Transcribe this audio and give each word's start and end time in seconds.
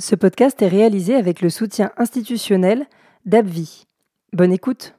Ce 0.00 0.14
podcast 0.14 0.62
est 0.62 0.68
réalisé 0.68 1.14
avec 1.14 1.42
le 1.42 1.50
soutien 1.50 1.90
institutionnel 1.98 2.86
d'Abvi. 3.26 3.84
Bonne 4.32 4.50
écoute. 4.50 4.94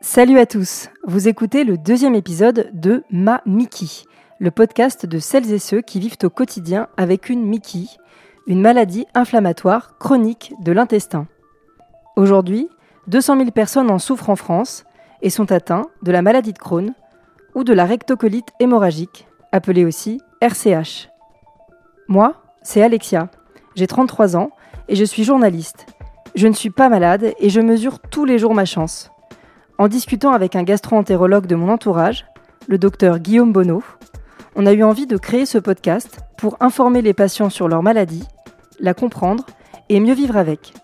Salut 0.00 0.38
à 0.38 0.46
tous, 0.46 0.90
vous 1.02 1.26
écoutez 1.26 1.64
le 1.64 1.76
deuxième 1.76 2.14
épisode 2.14 2.70
de 2.72 3.02
Ma 3.10 3.42
Mickey, 3.46 4.04
le 4.38 4.52
podcast 4.52 5.06
de 5.06 5.18
celles 5.18 5.52
et 5.52 5.58
ceux 5.58 5.80
qui 5.80 5.98
vivent 5.98 6.18
au 6.22 6.30
quotidien 6.30 6.86
avec 6.96 7.30
une 7.30 7.44
Mickey, 7.44 7.86
une 8.46 8.60
maladie 8.60 9.06
inflammatoire 9.14 9.98
chronique 9.98 10.54
de 10.60 10.70
l'intestin. 10.70 11.26
Aujourd'hui, 12.14 12.68
200 13.08 13.38
000 13.38 13.50
personnes 13.50 13.90
en 13.90 13.98
souffrent 13.98 14.30
en 14.30 14.36
France 14.36 14.84
et 15.20 15.30
sont 15.30 15.50
atteints 15.50 15.86
de 16.02 16.12
la 16.12 16.22
maladie 16.22 16.52
de 16.52 16.58
Crohn 16.58 16.94
ou 17.56 17.64
de 17.64 17.72
la 17.72 17.86
rectocolite 17.86 18.50
hémorragique, 18.60 19.26
appelée 19.50 19.84
aussi 19.84 20.20
RCH. 20.40 21.10
Moi, 22.10 22.34
c'est 22.64 22.82
Alexia. 22.82 23.28
J'ai 23.76 23.86
33 23.86 24.36
ans 24.36 24.50
et 24.88 24.96
je 24.96 25.04
suis 25.04 25.22
journaliste. 25.22 25.86
Je 26.34 26.48
ne 26.48 26.52
suis 26.52 26.70
pas 26.70 26.88
malade 26.88 27.34
et 27.38 27.50
je 27.50 27.60
mesure 27.60 28.00
tous 28.00 28.24
les 28.24 28.36
jours 28.36 28.52
ma 28.52 28.64
chance. 28.64 29.12
En 29.78 29.86
discutant 29.86 30.32
avec 30.32 30.56
un 30.56 30.64
gastro-entérologue 30.64 31.46
de 31.46 31.54
mon 31.54 31.68
entourage, 31.68 32.26
le 32.66 32.78
docteur 32.78 33.20
Guillaume 33.20 33.52
Bonneau, 33.52 33.84
on 34.56 34.66
a 34.66 34.72
eu 34.72 34.82
envie 34.82 35.06
de 35.06 35.16
créer 35.16 35.46
ce 35.46 35.58
podcast 35.58 36.18
pour 36.36 36.56
informer 36.58 37.00
les 37.00 37.14
patients 37.14 37.48
sur 37.48 37.68
leur 37.68 37.84
maladie, 37.84 38.24
la 38.80 38.92
comprendre 38.92 39.46
et 39.88 40.00
mieux 40.00 40.14
vivre 40.14 40.36
avec. 40.36 40.74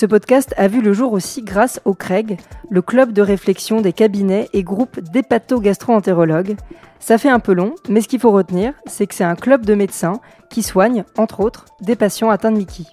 Ce 0.00 0.06
podcast 0.06 0.54
a 0.56 0.66
vu 0.66 0.80
le 0.80 0.94
jour 0.94 1.12
aussi 1.12 1.42
grâce 1.42 1.78
au 1.84 1.92
CREG, 1.92 2.38
le 2.70 2.80
club 2.80 3.12
de 3.12 3.20
réflexion 3.20 3.82
des 3.82 3.92
cabinets 3.92 4.48
et 4.54 4.62
groupes 4.62 4.98
d'hépato-gastro-entérologues. 4.98 6.56
Ça 7.00 7.18
fait 7.18 7.28
un 7.28 7.38
peu 7.38 7.52
long, 7.52 7.74
mais 7.86 8.00
ce 8.00 8.08
qu'il 8.08 8.18
faut 8.18 8.30
retenir, 8.30 8.72
c'est 8.86 9.06
que 9.06 9.14
c'est 9.14 9.24
un 9.24 9.34
club 9.34 9.66
de 9.66 9.74
médecins 9.74 10.18
qui 10.48 10.62
soignent, 10.62 11.04
entre 11.18 11.40
autres, 11.40 11.66
des 11.82 11.96
patients 11.96 12.30
atteints 12.30 12.50
de 12.50 12.56
Mickey. 12.56 12.84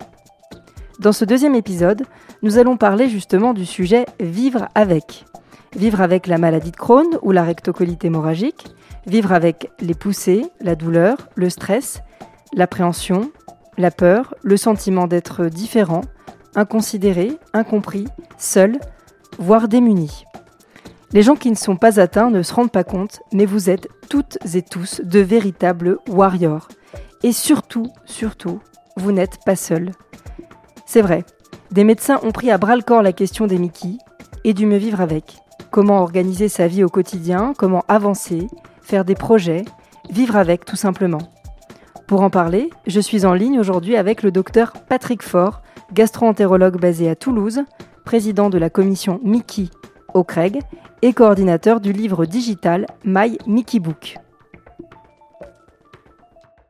Dans 0.99 1.13
ce 1.13 1.23
deuxième 1.23 1.55
épisode, 1.55 2.03
nous 2.41 2.57
allons 2.57 2.75
parler 2.75 3.07
justement 3.07 3.53
du 3.53 3.65
sujet 3.65 4.05
vivre 4.19 4.67
avec. 4.75 5.23
Vivre 5.77 6.01
avec 6.01 6.27
la 6.27 6.37
maladie 6.37 6.71
de 6.71 6.75
Crohn 6.75 7.07
ou 7.21 7.31
la 7.31 7.43
rectocolite 7.43 8.03
hémorragique, 8.03 8.65
vivre 9.05 9.31
avec 9.31 9.71
les 9.79 9.93
poussées, 9.93 10.45
la 10.59 10.75
douleur, 10.75 11.29
le 11.35 11.49
stress, 11.49 12.01
l'appréhension, 12.53 13.31
la 13.77 13.91
peur, 13.91 14.35
le 14.43 14.57
sentiment 14.57 15.07
d'être 15.07 15.45
différent, 15.45 16.01
inconsidérés, 16.57 17.37
incompris, 17.53 18.07
seuls, 18.37 18.79
voire 19.39 19.69
démunis. 19.69 20.25
Les 21.13 21.21
gens 21.21 21.35
qui 21.35 21.49
ne 21.49 21.55
sont 21.55 21.77
pas 21.77 22.01
atteints 22.01 22.29
ne 22.29 22.41
se 22.41 22.53
rendent 22.53 22.71
pas 22.71 22.83
compte, 22.83 23.21
mais 23.31 23.45
vous 23.45 23.69
êtes 23.69 23.87
toutes 24.09 24.37
et 24.53 24.61
tous 24.61 24.99
de 25.01 25.19
véritables 25.19 25.99
warriors. 26.09 26.67
Et 27.23 27.31
surtout, 27.31 27.87
surtout, 28.05 28.59
vous 28.97 29.13
n'êtes 29.13 29.37
pas 29.45 29.55
seuls. 29.55 29.91
C'est 30.85 31.01
vrai, 31.01 31.23
des 31.71 31.85
médecins 31.85 32.19
ont 32.23 32.31
pris 32.31 32.51
à 32.51 32.57
bras 32.57 32.75
le 32.75 32.81
corps 32.81 33.01
la 33.01 33.13
question 33.13 33.47
des 33.47 33.57
Mickey 33.57 33.97
et 34.43 34.53
du 34.53 34.65
mieux 34.65 34.77
vivre 34.77 34.99
avec. 34.99 35.37
Comment 35.71 36.01
organiser 36.01 36.49
sa 36.49 36.67
vie 36.67 36.83
au 36.83 36.89
quotidien, 36.89 37.53
comment 37.57 37.83
avancer, 37.87 38.47
faire 38.81 39.05
des 39.05 39.15
projets, 39.15 39.65
vivre 40.09 40.35
avec 40.35 40.65
tout 40.65 40.75
simplement. 40.75 41.21
Pour 42.07 42.21
en 42.21 42.29
parler, 42.29 42.69
je 42.85 43.01
suis 43.01 43.25
en 43.25 43.33
ligne 43.33 43.59
aujourd'hui 43.59 43.97
avec 43.97 44.23
le 44.23 44.31
docteur 44.31 44.73
Patrick 44.87 45.21
Faure, 45.21 45.61
gastro-entérologue 45.93 46.79
basé 46.79 47.09
à 47.09 47.15
Toulouse, 47.15 47.61
président 48.05 48.49
de 48.49 48.57
la 48.57 48.69
commission 48.69 49.19
Mickey 49.23 49.69
au 50.13 50.23
CREG 50.23 50.61
et 51.01 51.13
coordinateur 51.13 51.79
du 51.79 51.91
livre 51.91 52.25
digital 52.25 52.85
My 53.03 53.37
Mickey 53.45 53.79
Book. 53.79 54.17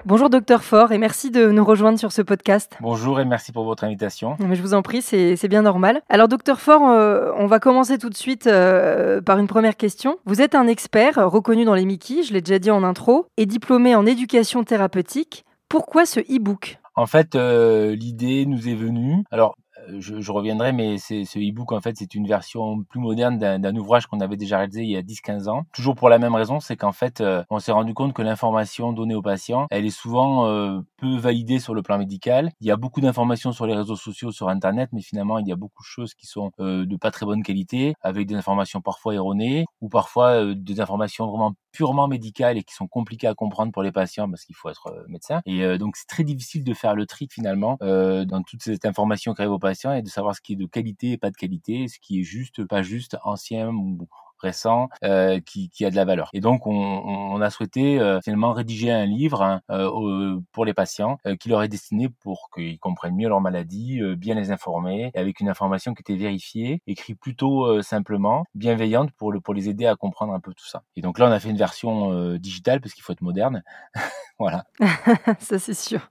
Bonjour 0.06 0.30
docteur 0.30 0.64
Fort 0.64 0.94
et 0.94 0.98
merci 0.98 1.32
de 1.32 1.48
nous 1.52 1.66
rejoindre 1.66 2.00
sur 2.00 2.14
ce 2.14 2.22
podcast. 2.22 2.78
Bonjour 2.80 3.20
et 3.20 3.26
merci 3.26 3.52
pour 3.52 3.66
votre 3.66 3.84
invitation. 3.84 4.38
Mais 4.40 4.56
je 4.56 4.62
vous 4.62 4.74
en 4.74 4.82
prie, 4.82 5.02
c'est 5.02 5.48
bien 5.50 5.64
normal. 5.64 6.02
Alors 6.08 6.30
docteur 6.30 6.62
Fort, 6.62 6.88
euh, 6.88 7.34
on 7.38 7.46
va 7.46 7.60
commencer 7.60 7.98
tout 7.98 8.10
de 8.10 8.16
suite 8.16 8.48
euh, 8.48 9.20
par 9.20 9.38
une 9.38 9.48
première 9.48 9.76
question. 9.76 10.18
Vous 10.26 10.42
êtes 10.42 10.56
un 10.56 10.68
expert 10.68 11.16
reconnu 11.30 11.66
dans 11.66 11.76
les 11.76 11.84
Mickey, 11.84 12.24
je 12.24 12.32
l'ai 12.32 12.40
déjà 12.40 12.58
dit 12.58 12.72
en 12.72 12.84
intro, 12.84 13.28
et 13.36 13.46
diplômé 13.46 13.96
en 13.96 14.06
éducation 14.06 14.64
thérapeutique. 14.64 15.44
Pourquoi 15.68 16.06
ce 16.06 16.22
e-book? 16.22 16.80
En 16.98 17.06
fait, 17.06 17.36
euh, 17.36 17.96
l'idée 17.96 18.46
nous 18.46 18.68
est 18.68 18.76
venue. 18.76 19.24
Alors, 19.32 19.56
je, 20.00 20.22
je, 20.22 20.32
reviendrai, 20.32 20.74
mais 20.74 20.98
ce 20.98 21.40
e-book, 21.40 21.72
en 21.72 21.82
fait, 21.82 21.96
c'est 21.98 22.16
une 22.16 22.28
version 22.28 22.84
plus 22.84 23.00
moderne 23.00 23.38
d'un, 23.38 23.76
ouvrage 23.76 24.08
qu'on 24.08 24.20
avait 24.20 24.38
déjà 24.38 24.58
réalisé 24.58 24.84
il 24.84 24.90
y 24.90 24.98
a 24.98 25.02
10-15 25.02 25.50
ans. 25.50 25.64
Toujours 25.74 25.96
pour 25.96 26.10
la 26.10 26.20
même 26.20 26.36
raison, 26.36 26.60
c'est 26.60 26.76
qu'en 26.76 26.92
fait, 26.92 27.22
euh, 27.22 27.44
on 27.50 27.60
s'est 27.60 27.72
rendu 27.72 27.94
compte 27.94 28.14
que 28.14 28.22
l'information 28.22 28.94
donnée 28.94 29.16
aux 29.16 29.22
patients, 29.22 29.68
elle 29.70 29.86
est 29.86 29.90
souvent 29.90 30.48
euh, 30.48 30.80
peu 30.98 31.16
validée 31.18 31.60
sur 31.60 31.74
le 31.74 31.82
plan 31.82 31.98
médical. 31.98 32.52
Il 32.60 32.68
y 32.68 32.72
a 32.72 32.76
beaucoup 32.76 33.02
d'informations 33.02 33.52
sur 33.52 33.66
les 33.66 33.76
réseaux 33.76 33.96
sociaux, 33.96 34.32
sur 34.32 34.50
Internet, 34.50 34.90
mais 34.94 35.02
finalement, 35.02 35.40
il 35.40 35.48
y 35.48 35.52
a 35.52 35.56
beaucoup 35.56 35.84
de 35.84 35.88
choses 35.88 36.14
qui 36.14 36.26
sont 36.26 36.52
euh, 36.60 36.86
de 36.86 36.98
pas 36.98 37.12
très 37.12 37.26
bonne 37.26 37.44
qualité, 37.44 37.94
avec 38.02 38.28
des 38.28 38.36
informations 38.36 38.82
parfois 38.82 39.14
erronées, 39.14 39.66
ou 39.82 39.90
parfois 39.90 40.54
des 40.56 40.82
informations 40.82 41.28
vraiment 41.28 41.54
purement 41.78 42.08
médicales 42.08 42.58
et 42.58 42.64
qui 42.64 42.74
sont 42.74 42.88
compliquées 42.88 43.28
à 43.28 43.36
comprendre 43.36 43.72
pour 43.72 43.84
les 43.84 43.92
patients 43.92 44.28
parce 44.28 44.46
qu'il 44.46 44.56
faut 44.56 44.68
être 44.68 45.06
médecin. 45.08 45.42
Et 45.46 45.78
donc, 45.78 45.96
c'est 45.96 46.08
très 46.08 46.24
difficile 46.24 46.64
de 46.64 46.74
faire 46.74 46.96
le 46.96 47.06
tri 47.06 47.28
finalement 47.30 47.78
dans 47.80 48.42
toute 48.42 48.64
cette 48.64 48.86
information 48.88 49.36
qui 49.36 49.42
arrive 49.44 49.52
aux 49.52 49.60
patients 49.60 49.94
et 49.94 50.02
de 50.02 50.10
savoir 50.10 50.36
ce 50.36 50.42
qui 50.42 50.54
est 50.54 50.56
de 50.56 50.66
qualité 50.66 51.12
et 51.12 51.18
pas 51.18 51.30
de 51.30 51.38
qualité, 51.38 51.88
ce 51.88 52.00
qui 52.00 52.22
est 52.22 52.24
juste, 52.24 52.66
pas 52.66 52.82
juste, 52.82 53.16
ancien 53.24 53.70
ou 53.70 54.08
récent 54.40 54.90
euh, 55.04 55.40
qui, 55.40 55.70
qui, 55.70 55.86
a 55.86 55.90
de 55.90 55.96
la 55.96 56.06
valeur. 56.06 56.30
Et 56.34 56.40
donc, 56.40 56.68
on, 56.68 56.74
on 56.74 57.42
a 57.42 57.50
souhaité 57.50 58.00
euh, 58.00 58.20
finalement 58.22 58.54
rédiger 58.54 58.92
un 58.92 59.06
livre 59.06 59.42
hein, 59.42 59.62
euh, 59.72 60.40
pour 60.52 60.66
les 60.66 60.74
patients 60.74 61.18
euh, 61.26 61.36
qui 61.36 61.50
leur 61.50 61.64
est 61.64 61.68
destiné 61.68 62.10
pour 62.10 62.50
qu'ils 62.54 62.80
comprennent 62.80 63.16
mieux 63.16 63.30
leur 63.30 63.42
maladie, 63.42 64.02
euh, 64.02 64.16
bien 64.16 64.36
les 64.36 64.52
informer, 64.52 65.12
avec 65.16 65.40
une 65.40 65.50
information 65.50 65.94
qui 65.94 66.02
était 66.02 66.16
vérifiée, 66.16 66.82
écrite 66.88 67.20
plutôt 67.20 67.66
euh, 67.66 67.82
simplement, 67.82 68.46
bienveillante 68.56 69.12
pour, 69.12 69.32
le, 69.32 69.40
pour 69.40 69.54
les 69.54 69.70
aider 69.70 69.86
à 69.86 69.96
comprendre 69.96 70.34
un 70.34 70.40
peu 70.40 70.54
tout 70.54 70.68
ça. 70.68 70.84
Et 70.96 71.02
donc 71.02 71.20
là, 71.20 71.28
on 71.28 71.32
a 71.32 71.40
fait 71.40 71.50
une 71.50 71.58
version 71.58 72.36
digitale 72.38 72.82
parce 72.82 72.94
qu'il 72.94 73.04
faut 73.04 73.14
être 73.14 73.22
moderne. 73.22 73.64
voilà. 74.40 74.66
ça, 75.40 75.60
c'est 75.60 75.74
sûr. 75.74 76.10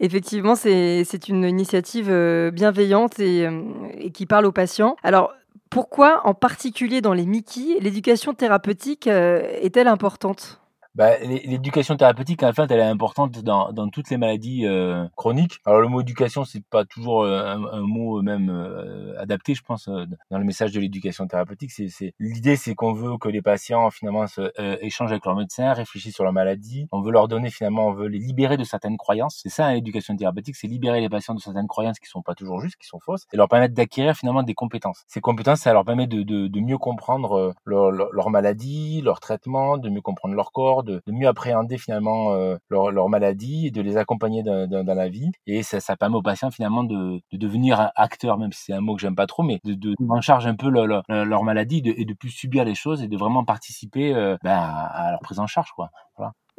Effectivement, 0.00 0.56
c'est 0.56 1.28
une 1.28 1.44
initiative 1.44 2.10
bienveillante 2.52 3.20
euh, 3.20 3.62
et, 3.94 4.10
qui 4.10 4.26
parle 4.26 4.46
aux 4.46 4.52
patients. 4.52 4.96
Alors, 5.02 5.32
pourquoi, 5.72 6.20
en 6.26 6.34
particulier 6.34 7.00
dans 7.00 7.14
les 7.14 7.24
Mickey, 7.24 7.78
l'éducation 7.80 8.34
thérapeutique 8.34 9.06
euh, 9.06 9.40
est-elle 9.62 9.88
importante? 9.88 10.61
Bah, 10.94 11.18
l'éducation 11.20 11.96
thérapeutique, 11.96 12.42
en 12.42 12.52
fait, 12.52 12.70
elle 12.70 12.80
est 12.80 12.82
importante 12.82 13.38
dans, 13.42 13.72
dans 13.72 13.88
toutes 13.88 14.10
les 14.10 14.18
maladies 14.18 14.66
euh, 14.66 15.06
chroniques. 15.16 15.58
Alors 15.64 15.80
le 15.80 15.88
mot 15.88 16.00
éducation, 16.02 16.44
c'est 16.44 16.64
pas 16.64 16.84
toujours 16.84 17.22
euh, 17.22 17.44
un, 17.44 17.64
un 17.64 17.80
mot 17.80 18.20
même 18.22 18.50
euh, 18.50 19.18
adapté, 19.18 19.54
je 19.54 19.62
pense, 19.62 19.88
dans 19.88 20.38
le 20.38 20.44
message 20.44 20.72
de 20.72 20.80
l'éducation 20.80 21.26
thérapeutique. 21.26 21.70
C'est 21.70 22.14
l'idée, 22.18 22.56
c'est 22.56 22.74
qu'on 22.74 22.92
veut 22.92 23.16
que 23.18 23.28
les 23.28 23.42
patients 23.42 23.90
finalement 23.90 24.26
se, 24.26 24.52
échangent 24.82 25.12
avec 25.12 25.24
leur 25.24 25.36
médecin, 25.36 25.72
réfléchissent 25.72 26.14
sur 26.14 26.24
leur 26.24 26.32
maladie. 26.32 26.88
On 26.92 27.00
veut 27.00 27.12
leur 27.12 27.28
donner 27.28 27.50
finalement, 27.50 27.86
on 27.86 27.92
veut 27.92 28.08
les 28.08 28.18
libérer 28.18 28.56
de 28.56 28.64
certaines 28.64 28.96
croyances. 28.96 29.40
C'est 29.42 29.48
ça, 29.48 29.66
hein, 29.66 29.74
l'éducation 29.74 30.14
thérapeutique, 30.16 30.56
c'est 30.56 30.66
libérer 30.66 31.00
les 31.00 31.08
patients 31.08 31.34
de 31.34 31.40
certaines 31.40 31.68
croyances 31.68 31.98
qui 31.98 32.08
sont 32.08 32.22
pas 32.22 32.34
toujours 32.34 32.60
justes, 32.60 32.76
qui 32.76 32.86
sont 32.86 33.00
fausses, 33.00 33.26
et 33.32 33.36
leur 33.36 33.48
permettre 33.48 33.74
d'acquérir 33.74 34.14
finalement 34.14 34.42
des 34.42 34.54
compétences. 34.54 35.04
Ces 35.08 35.20
compétences, 35.20 35.60
ça 35.60 35.72
leur 35.72 35.84
permet 35.84 36.06
de, 36.06 36.22
de, 36.22 36.48
de 36.48 36.60
mieux 36.60 36.78
comprendre 36.78 37.54
leur, 37.64 37.90
leur 37.90 38.30
maladie, 38.30 39.00
leur 39.02 39.20
traitement, 39.20 39.78
de 39.78 39.88
mieux 39.88 40.00
comprendre 40.00 40.34
leur 40.34 40.52
corps 40.52 40.81
de, 40.82 41.02
mieux 41.06 41.28
appréhender 41.28 41.78
finalement 41.78 42.32
euh, 42.32 42.56
leur, 42.70 43.08
maladie, 43.08 43.70
de 43.70 43.82
les 43.82 43.96
accompagner 43.96 44.42
dans, 44.42 44.84
la 44.86 45.08
vie. 45.08 45.30
Et 45.46 45.62
ça, 45.62 45.96
permet 45.96 46.16
aux 46.16 46.22
patients 46.22 46.50
finalement 46.50 46.84
de, 46.84 47.20
de 47.32 47.36
devenir 47.36 47.90
acteur, 47.96 48.38
même 48.38 48.52
si 48.52 48.64
c'est 48.64 48.72
un 48.72 48.80
mot 48.80 48.94
que 48.94 49.00
j'aime 49.00 49.14
pas 49.14 49.26
trop, 49.26 49.42
mais 49.42 49.60
de, 49.64 49.74
de 49.74 49.94
en 50.08 50.20
charge 50.20 50.46
un 50.46 50.54
peu 50.54 50.68
leur, 50.68 51.42
maladie 51.42 51.82
et 51.84 52.04
de 52.04 52.14
plus 52.14 52.30
subir 52.30 52.64
les 52.64 52.74
choses 52.74 53.02
et 53.02 53.08
de 53.08 53.16
vraiment 53.16 53.44
participer 53.44 54.14
euh, 54.14 54.36
ben, 54.42 54.58
à 54.58 55.10
leur 55.10 55.20
prise 55.20 55.38
en 55.38 55.46
charge. 55.46 55.70
Quoi. 55.72 55.90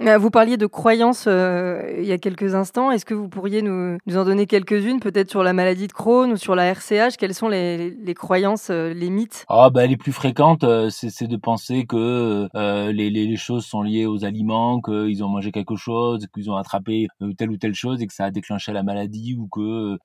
Euh, 0.01 0.17
vous 0.17 0.31
parliez 0.31 0.57
de 0.57 0.65
croyances 0.65 1.25
euh, 1.27 1.97
il 1.99 2.05
y 2.05 2.11
a 2.11 2.17
quelques 2.17 2.55
instants. 2.55 2.89
Est-ce 2.89 3.05
que 3.05 3.13
vous 3.13 3.29
pourriez 3.29 3.61
nous, 3.61 3.97
en 4.15 4.23
donner 4.25 4.47
quelques-unes, 4.47 4.99
peut-être 4.99 5.29
sur 5.29 5.43
la 5.43 5.53
maladie 5.53 5.85
de 5.85 5.93
Crohn 5.93 6.31
ou 6.31 6.35
sur 6.35 6.55
la 6.55 6.73
RCH 6.73 7.15
Quelles 7.17 7.35
sont 7.35 7.47
les, 7.47 7.95
croyances, 8.15 8.71
euh, 8.71 8.91
les 8.91 9.11
mythes? 9.11 9.45
Ah, 9.49 9.69
bah, 9.69 9.85
Les 9.85 9.95
plus 9.95 10.11
fréquentes, 10.11 10.65
c'est 10.89 11.27
de 11.27 11.37
penser 11.37 11.85
que 11.85 12.49
les, 12.91 13.09
les, 13.11 13.35
choses 13.35 13.65
sont 13.65 13.83
liées 13.83 14.05
aux 14.05 14.25
aliments, 14.25 14.81
qu'ils 14.81 15.23
ont 15.23 15.27
mangé 15.27 15.51
quelque 15.51 15.75
chose, 15.75 16.27
qu'ils 16.33 16.49
ont 16.49 16.55
attrapé 16.55 17.07
telle 17.37 17.51
ou 17.51 17.57
telle 17.57 17.73
chose 17.73 18.01
et 18.01 18.07
que 18.07 18.13
ça 18.13 18.25
a 18.25 18.31
déclenché 18.31 18.71
la 18.73 18.83
maladie 18.83 19.35
ou 19.37 19.47
que 19.47 19.97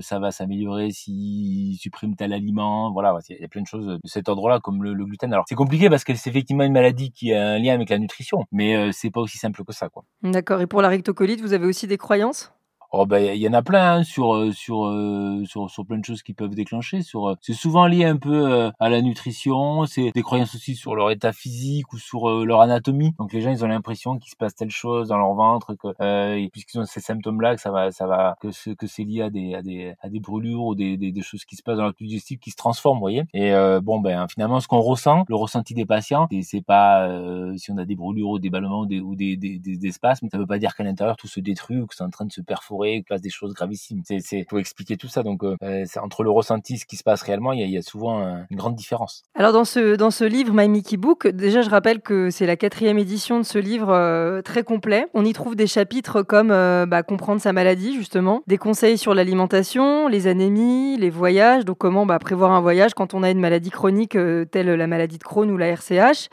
ça 0.00 0.18
va 0.18 0.30
s'améliorer 0.30 0.90
s'ils 0.90 1.76
suppriment 1.76 2.16
tel 2.16 2.32
aliment. 2.32 2.92
Voilà, 2.92 3.16
il 3.28 3.40
y 3.40 3.44
a 3.44 3.48
plein 3.48 3.62
de 3.62 3.66
choses 3.66 3.86
de 3.86 3.98
cet 4.04 4.28
ordre-là, 4.28 4.60
comme 4.60 4.82
le, 4.82 4.94
le 4.94 5.04
gluten. 5.04 5.32
Alors, 5.32 5.44
c'est 5.48 5.54
compliqué 5.54 5.90
parce 5.90 6.04
que 6.04 6.14
c'est 6.14 6.30
effectivement 6.30 6.64
une 6.64 6.72
maladie 6.72 7.10
qui 7.10 7.34
a 7.34 7.50
un 7.50 7.58
lien 7.58 7.74
avec 7.74 7.90
la 7.90 7.98
nutrition, 7.98 8.44
mais 8.52 8.90
c'est 8.92 9.10
pas 9.10 9.20
aussi 9.20 9.33
simple 9.38 9.64
que 9.64 9.72
ça. 9.72 9.88
D'accord. 10.22 10.60
Et 10.60 10.66
pour 10.66 10.82
la 10.82 10.88
rectocolite, 10.88 11.40
vous 11.40 11.52
avez 11.52 11.66
aussi 11.66 11.86
des 11.86 11.98
croyances? 11.98 12.52
Oh 12.96 13.06
ben 13.06 13.34
il 13.34 13.42
y 13.42 13.48
en 13.48 13.52
a 13.54 13.62
plein 13.62 13.96
hein, 13.96 14.04
sur, 14.04 14.36
euh, 14.36 14.52
sur, 14.52 14.86
euh, 14.86 15.42
sur 15.46 15.68
sur 15.68 15.84
plein 15.84 15.98
de 15.98 16.04
choses 16.04 16.22
qui 16.22 16.32
peuvent 16.32 16.54
déclencher. 16.54 17.02
Sur 17.02 17.30
euh, 17.30 17.34
c'est 17.40 17.52
souvent 17.52 17.88
lié 17.88 18.04
un 18.04 18.18
peu 18.18 18.70
à 18.78 18.88
la 18.88 19.02
nutrition, 19.02 19.84
c'est 19.86 20.12
des 20.14 20.22
croyances 20.22 20.54
aussi 20.54 20.76
sur 20.76 20.94
leur 20.94 21.10
état 21.10 21.32
physique 21.32 21.92
ou 21.92 21.98
sur 21.98 22.28
leur 22.44 22.60
anatomie. 22.60 23.12
Donc 23.18 23.32
les 23.32 23.40
gens 23.40 23.50
ils 23.50 23.64
ont 23.64 23.66
l'impression 23.66 24.16
qu'il 24.18 24.30
se 24.30 24.36
passe 24.36 24.54
telle 24.54 24.70
chose 24.70 25.08
dans 25.08 25.18
leur 25.18 25.34
ventre 25.34 25.74
que 25.74 26.48
puisqu'ils 26.50 26.78
ont 26.78 26.84
ces 26.84 27.00
symptômes-là 27.00 27.56
que 27.56 27.60
ça 27.60 27.72
va 27.72 27.90
ça 27.90 28.06
va 28.06 28.36
que 28.40 28.52
ce, 28.52 28.70
que 28.70 28.86
c'est 28.86 29.02
lié 29.02 29.22
à 29.22 29.30
des 29.30 29.56
à 29.56 29.62
des 29.62 29.94
à 30.00 30.08
des 30.08 30.20
brûlures 30.20 30.62
ou 30.62 30.76
des, 30.76 30.96
des, 30.96 31.22
choses 31.22 31.44
qui 31.44 31.56
se 31.56 31.64
passent 31.64 31.78
dans 31.78 31.84
leur 31.84 31.94
digestif 31.94 32.38
qui 32.38 32.52
se 32.52 32.56
transforment, 32.56 32.98
vous 32.98 33.00
voyez. 33.00 33.24
Et 33.34 33.50
bon 33.82 33.98
ben 33.98 34.28
finalement 34.28 34.60
ce 34.60 34.68
qu'on 34.68 34.78
ressent, 34.78 35.24
le 35.28 35.34
ressenti 35.34 35.74
des 35.74 35.84
patients, 35.84 36.28
c'est 36.42 36.64
pas 36.64 37.08
si 37.56 37.72
on 37.72 37.76
a 37.78 37.84
des 37.84 37.96
brûlures 37.96 38.28
ou 38.28 38.38
des 38.38 38.50
ballonnements 38.50 38.82
ou 38.82 38.86
des 39.16 39.36
des, 39.36 39.58
des, 39.58 39.58
des, 39.58 39.88
espaces, 39.88 40.22
mais 40.22 40.28
ça 40.28 40.38
veut 40.38 40.46
pas 40.46 40.58
dire 40.58 40.76
qu'à 40.76 40.84
l'intérieur 40.84 41.16
tout 41.16 41.26
se 41.26 41.40
détruit 41.40 41.78
ou 41.78 41.86
que 41.88 41.96
c'est 41.96 42.04
en 42.04 42.10
train 42.10 42.24
de 42.24 42.32
se 42.32 42.40
perforer 42.40 42.83
il 42.92 43.04
passe 43.04 43.20
des 43.20 43.30
choses 43.30 43.54
gravissimes. 43.54 44.02
C'est, 44.04 44.20
c'est, 44.20 44.46
faut 44.48 44.58
expliquer 44.58 44.96
tout 44.96 45.08
ça. 45.08 45.22
Donc, 45.22 45.44
euh, 45.44 45.56
euh, 45.62 45.84
c'est 45.86 46.00
entre 46.00 46.22
le 46.22 46.30
ressenti, 46.30 46.78
ce 46.78 46.86
qui 46.86 46.96
se 46.96 47.02
passe 47.02 47.22
réellement, 47.22 47.52
il 47.52 47.60
y 47.60 47.74
y 47.74 47.78
a 47.78 47.82
souvent 47.82 48.20
une 48.50 48.56
grande 48.56 48.76
différence. 48.76 49.24
Alors, 49.34 49.52
dans 49.52 49.64
ce, 49.64 49.96
dans 49.96 50.10
ce 50.10 50.24
livre, 50.24 50.52
My 50.54 50.68
Mickey 50.68 50.96
Book, 50.96 51.26
déjà, 51.26 51.62
je 51.62 51.70
rappelle 51.70 52.00
que 52.00 52.30
c'est 52.30 52.46
la 52.46 52.56
quatrième 52.56 52.98
édition 52.98 53.38
de 53.38 53.44
ce 53.44 53.58
livre 53.58 53.90
euh, 53.90 54.42
très 54.42 54.62
complet. 54.62 55.06
On 55.12 55.24
y 55.24 55.32
trouve 55.32 55.56
des 55.56 55.66
chapitres 55.66 56.22
comme 56.22 56.48
bah, 56.48 57.02
comprendre 57.02 57.40
sa 57.40 57.52
maladie, 57.52 57.94
justement, 57.94 58.42
des 58.46 58.58
conseils 58.58 58.98
sur 58.98 59.14
l'alimentation, 59.14 60.06
les 60.08 60.26
anémies, 60.28 60.96
les 60.96 61.10
voyages, 61.10 61.64
donc 61.64 61.78
comment 61.78 62.06
bah, 62.06 62.18
prévoir 62.18 62.52
un 62.52 62.60
voyage 62.60 62.94
quand 62.94 63.14
on 63.14 63.22
a 63.22 63.30
une 63.30 63.40
maladie 63.40 63.70
chronique 63.70 64.16
telle 64.50 64.66
la 64.66 64.86
maladie 64.86 65.18
de 65.18 65.24
Crohn 65.24 65.50
ou 65.50 65.56
la 65.56 65.68
RCH. 65.68 66.28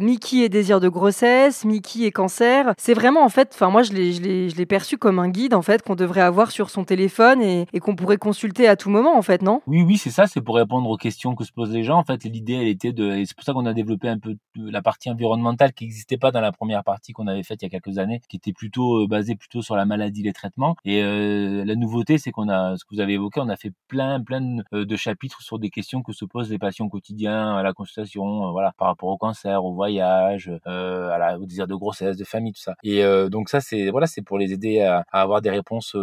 Mickey 0.00 0.38
et 0.38 0.48
désir 0.48 0.80
de 0.80 0.88
grossesse, 0.88 1.64
Mickey 1.64 2.04
et 2.04 2.12
cancer. 2.12 2.72
C'est 2.78 2.94
vraiment, 2.94 3.22
en 3.22 3.28
fait, 3.28 3.50
enfin, 3.54 3.70
moi, 3.70 3.82
je 3.82 3.92
l'ai, 3.92 4.12
je 4.12 4.56
l'ai, 4.56 4.66
perçu 4.66 4.98
comme 4.98 5.18
un 5.18 5.28
guide, 5.28 5.54
qu'on 5.82 5.96
devrait 5.96 6.20
avoir 6.20 6.50
sur 6.50 6.70
son 6.70 6.84
téléphone 6.84 7.42
et, 7.42 7.66
qu'on 7.80 7.96
pourrait 7.96 8.16
consulter 8.16 8.66
à 8.68 8.76
tout 8.76 8.90
moment, 8.90 9.16
en 9.16 9.22
fait, 9.22 9.42
non? 9.42 9.60
Oui, 9.66 9.82
oui, 9.82 9.96
c'est 9.96 10.10
ça. 10.10 10.26
C'est 10.26 10.40
pour 10.40 10.56
répondre 10.56 10.88
aux 10.88 10.96
questions 10.96 11.34
que 11.34 11.44
se 11.44 11.52
posent 11.52 11.72
les 11.72 11.84
gens. 11.84 11.98
En 11.98 12.04
fait, 12.04 12.24
l'idée, 12.24 12.54
elle 12.54 12.68
était 12.68 12.92
de, 12.92 13.12
et 13.12 13.26
c'est 13.26 13.36
pour 13.36 13.44
ça 13.44 13.52
qu'on 13.52 13.66
a 13.66 13.74
développé 13.74 14.08
un 14.08 14.18
peu 14.18 14.36
la 14.56 14.82
partie 14.82 15.10
environnementale 15.10 15.72
qui 15.72 15.84
n'existait 15.84 16.16
pas 16.16 16.30
dans 16.30 16.40
la 16.40 16.52
première 16.52 16.84
partie 16.84 17.12
qu'on 17.12 17.26
avait 17.26 17.42
faite 17.42 17.62
il 17.62 17.66
y 17.66 17.66
a 17.66 17.80
quelques 17.80 17.98
années, 17.98 18.20
qui 18.28 18.36
était 18.36 18.52
plutôt 18.52 19.02
euh, 19.02 19.06
basée 19.06 19.36
plutôt 19.36 19.62
sur 19.62 19.76
la 19.76 19.84
maladie, 19.84 20.22
les 20.22 20.32
traitements. 20.32 20.76
Et 20.84 21.02
euh, 21.02 21.64
la 21.64 21.74
nouveauté, 21.74 22.18
c'est 22.18 22.30
qu'on 22.30 22.48
a, 22.48 22.76
ce 22.76 22.84
que 22.84 22.94
vous 22.94 23.00
avez 23.00 23.14
évoqué, 23.14 23.40
on 23.40 23.48
a 23.48 23.56
fait 23.56 23.72
plein, 23.88 24.22
plein 24.22 24.40
de, 24.40 24.64
euh, 24.72 24.96
chapitres 24.96 25.42
sur 25.42 25.58
des 25.58 25.70
questions 25.70 26.02
que 26.02 26.12
se 26.12 26.24
posent 26.24 26.50
les 26.50 26.58
patients 26.58 26.88
quotidiens 26.88 27.56
à 27.56 27.62
la 27.62 27.72
consultation, 27.72 28.50
voilà, 28.52 28.72
par 28.78 28.88
rapport 28.88 29.10
au 29.10 29.18
cancer, 29.18 29.64
au 29.64 29.74
voyage, 29.74 30.50
la, 30.64 31.38
au 31.38 31.44
désir 31.44 31.66
de 31.66 31.74
grossesse, 31.74 32.16
de 32.16 32.24
famille, 32.24 32.52
tout 32.52 32.62
ça. 32.62 32.74
Et 32.82 33.02
donc 33.28 33.50
ça, 33.50 33.60
c'est 33.60 33.90
voilà, 33.90 34.06
c'est 34.06 34.22
pour 34.22 34.38
les 34.38 34.52
aider 34.52 34.80
à, 34.80 35.04
à 35.12 35.20
avoir 35.20 35.42
des 35.42 35.50
réponses 35.56 35.96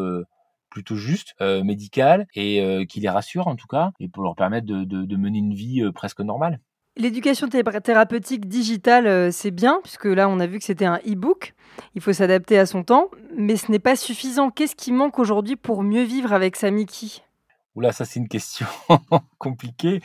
plutôt 0.69 0.95
juste, 0.95 1.35
euh, 1.39 1.63
médicales, 1.63 2.25
et 2.35 2.85
qui 2.89 3.00
les 3.00 3.09
rassure 3.09 3.47
en 3.47 3.55
tout 3.55 3.67
cas, 3.67 3.91
et 4.00 4.09
pour 4.09 4.23
leur 4.23 4.35
permettre 4.35 4.65
de, 4.67 4.83
de, 4.83 5.15
mener 5.15 5.38
une 5.38 5.53
vie 5.53 5.83
presque 5.94 6.19
normale. 6.19 6.59
L'éducation 6.97 7.47
thérapeutique 7.47 8.47
digitale, 8.47 9.31
c'est 9.31 9.51
bien, 9.51 9.79
puisque 9.83 10.05
là, 10.05 10.29
on 10.29 10.39
a 10.39 10.45
vu 10.45 10.59
que 10.59 10.65
c'était 10.65 10.85
un 10.85 11.00
e-book. 11.07 11.53
Il 11.95 12.01
faut 12.01 12.13
s'adapter 12.13 12.59
à 12.59 12.65
son 12.65 12.83
temps, 12.83 13.09
mais 13.35 13.55
ce 13.55 13.71
n'est 13.71 13.79
pas 13.79 13.95
suffisant. 13.95 14.51
Qu'est-ce 14.51 14.75
qui 14.75 14.91
manque 14.91 15.17
aujourd'hui 15.17 15.55
pour 15.55 15.81
mieux 15.83 16.03
vivre 16.03 16.33
avec 16.33 16.55
sa 16.55 16.69
Mickey 16.69 17.21
Oula, 17.75 17.92
ça 17.92 18.06
c'est 18.06 18.20
une 18.20 18.28
question 18.28 18.68
compliquée. 19.40 20.00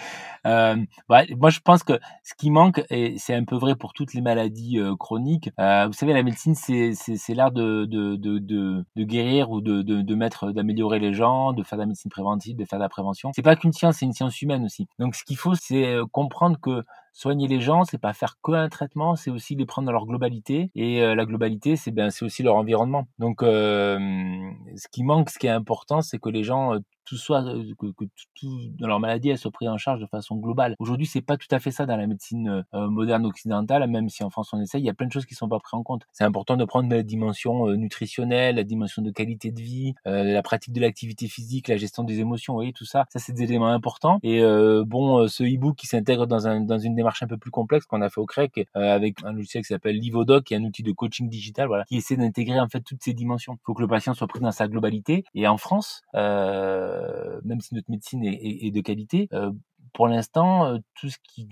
Euh, 0.46 0.76
bah, 1.08 1.24
moi, 1.36 1.50
je 1.50 1.60
pense 1.60 1.82
que 1.82 2.00
ce 2.24 2.32
qui 2.34 2.50
manque, 2.50 2.82
et 2.88 3.18
c'est 3.18 3.34
un 3.34 3.44
peu 3.44 3.56
vrai 3.56 3.76
pour 3.76 3.92
toutes 3.92 4.14
les 4.14 4.22
maladies 4.22 4.78
euh, 4.78 4.96
chroniques, 4.96 5.50
euh, 5.60 5.86
vous 5.86 5.92
savez, 5.92 6.14
la 6.14 6.22
médecine, 6.22 6.54
c'est, 6.54 6.94
c'est, 6.94 7.34
l'art 7.34 7.52
de, 7.52 7.84
de, 7.84 8.16
de, 8.16 8.38
de, 8.38 8.86
de 8.96 9.04
guérir 9.04 9.50
ou 9.50 9.60
de, 9.60 9.82
de, 9.82 10.00
de 10.00 10.14
mettre, 10.14 10.50
d'améliorer 10.52 10.98
les 10.98 11.12
gens, 11.12 11.52
de 11.52 11.62
faire 11.62 11.76
de 11.76 11.82
la 11.82 11.86
médecine 11.86 12.10
préventive, 12.10 12.56
de 12.56 12.64
faire 12.64 12.78
de 12.78 12.84
la 12.84 12.88
prévention. 12.88 13.32
C'est 13.34 13.42
pas 13.42 13.54
qu'une 13.56 13.74
science, 13.74 13.96
c'est 13.98 14.06
une 14.06 14.14
science 14.14 14.40
humaine 14.40 14.64
aussi. 14.64 14.88
Donc, 14.98 15.14
ce 15.14 15.24
qu'il 15.24 15.36
faut, 15.36 15.54
c'est 15.54 15.84
euh, 15.86 16.06
comprendre 16.10 16.58
que 16.58 16.84
soigner 17.18 17.48
les 17.48 17.60
gens, 17.60 17.82
c'est 17.82 17.98
pas 17.98 18.12
faire 18.12 18.36
que 18.40 18.52
un 18.52 18.68
traitement, 18.68 19.16
c'est 19.16 19.30
aussi 19.30 19.56
les 19.56 19.66
prendre 19.66 19.86
dans 19.86 19.92
leur 19.92 20.06
globalité. 20.06 20.70
Et 20.76 21.02
euh, 21.02 21.16
la 21.16 21.26
globalité, 21.26 21.74
c'est 21.74 21.90
ben, 21.90 22.10
c'est 22.10 22.24
aussi 22.24 22.44
leur 22.44 22.54
environnement. 22.54 23.08
Donc, 23.18 23.40
ce 23.42 24.88
qui 24.92 25.02
manque, 25.02 25.30
ce 25.30 25.38
qui 25.38 25.48
est 25.48 25.50
important, 25.50 26.00
c'est 26.00 26.20
que 26.20 26.28
les 26.28 26.44
gens 26.44 26.78
tout 27.08 27.16
soit 27.16 27.42
que, 27.78 28.04
tout, 28.34 28.58
dans 28.78 28.86
leur 28.86 29.00
maladie 29.00 29.30
elle 29.30 29.38
soit 29.38 29.50
prise 29.50 29.68
en 29.68 29.78
charge 29.78 30.00
de 30.00 30.06
façon 30.06 30.36
globale. 30.36 30.74
Aujourd'hui, 30.78 31.06
c'est 31.06 31.22
pas 31.22 31.36
tout 31.36 31.48
à 31.50 31.58
fait 31.58 31.70
ça 31.70 31.86
dans 31.86 31.96
la 31.96 32.06
médecine 32.06 32.64
euh, 32.74 32.88
moderne 32.88 33.24
occidentale, 33.24 33.88
même 33.88 34.08
si 34.10 34.22
en 34.22 34.30
France 34.30 34.50
on 34.52 34.60
essaye, 34.60 34.82
il 34.82 34.84
y 34.84 34.90
a 34.90 34.94
plein 34.94 35.06
de 35.06 35.12
choses 35.12 35.24
qui 35.24 35.34
sont 35.34 35.48
pas 35.48 35.58
prises 35.58 35.78
en 35.78 35.82
compte. 35.82 36.02
C'est 36.12 36.24
important 36.24 36.56
de 36.56 36.64
prendre 36.64 36.90
la 36.90 37.02
dimension 37.02 37.68
euh, 37.68 37.76
nutritionnelle, 37.76 38.56
la 38.56 38.64
dimension 38.64 39.00
de 39.00 39.10
qualité 39.10 39.50
de 39.50 39.60
vie, 39.60 39.94
euh, 40.06 40.22
la 40.22 40.42
pratique 40.42 40.74
de 40.74 40.80
l'activité 40.80 41.28
physique, 41.28 41.68
la 41.68 41.78
gestion 41.78 42.04
des 42.04 42.20
émotions, 42.20 42.52
vous 42.52 42.58
voyez 42.58 42.72
tout 42.74 42.84
ça, 42.84 43.06
ça 43.08 43.18
c'est 43.18 43.32
des 43.32 43.44
éléments 43.44 43.68
importants. 43.68 44.18
Et 44.22 44.42
bon, 44.84 45.26
ce 45.28 45.42
e-book 45.42 45.76
qui 45.76 45.86
s'intègre 45.86 46.26
dans, 46.26 46.46
un, 46.46 46.60
dans 46.60 46.78
une 46.78 46.94
démarche 46.94 47.07
un 47.22 47.26
peu 47.26 47.38
plus 47.38 47.50
complexe 47.50 47.86
qu'on 47.86 48.02
a 48.02 48.10
fait 48.10 48.20
au 48.20 48.26
CREC 48.26 48.66
avec 48.74 49.22
un 49.24 49.32
logiciel 49.32 49.62
qui 49.62 49.68
s'appelle 49.68 49.96
Livodoc, 49.96 50.44
qui 50.44 50.54
est 50.54 50.56
un 50.56 50.64
outil 50.64 50.82
de 50.82 50.92
coaching 50.92 51.28
digital, 51.28 51.68
voilà, 51.68 51.84
qui 51.84 51.96
essaie 51.96 52.16
d'intégrer 52.16 52.60
en 52.60 52.68
fait 52.68 52.80
toutes 52.80 53.02
ces 53.02 53.14
dimensions. 53.14 53.54
Il 53.54 53.64
faut 53.64 53.74
que 53.74 53.82
le 53.82 53.88
patient 53.88 54.14
soit 54.14 54.26
pris 54.26 54.40
dans 54.40 54.52
sa 54.52 54.68
globalité. 54.68 55.24
Et 55.34 55.46
en 55.46 55.56
France, 55.56 56.02
euh, 56.14 56.98
euh, 57.38 57.40
même 57.44 57.60
si 57.60 57.74
notre 57.74 57.90
médecine 57.90 58.24
est, 58.24 58.70
de 58.70 58.80
qualité, 58.80 59.28
euh, 59.32 59.52
pour 59.92 60.08
l'instant, 60.08 60.66
euh, 60.66 60.78
tout 60.94 61.08
ce 61.08 61.16
qui 61.22 61.48